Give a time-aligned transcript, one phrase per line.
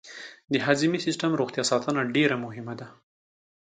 [0.51, 2.87] د هضمي سیستم روغتیا ساتنه ډېره مهمه ده.